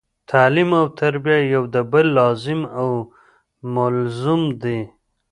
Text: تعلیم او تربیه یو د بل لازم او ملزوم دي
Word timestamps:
تعلیم 0.31 0.69
او 0.79 0.85
تربیه 0.99 1.39
یو 1.53 1.63
د 1.73 1.77
بل 1.91 2.05
لازم 2.19 2.61
او 2.79 2.87
ملزوم 3.75 4.41
دي 4.61 4.79